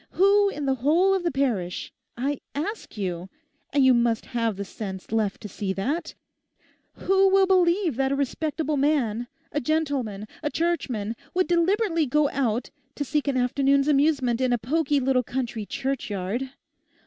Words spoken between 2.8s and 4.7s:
you—and you must have the